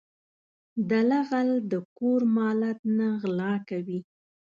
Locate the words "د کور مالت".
1.71-2.79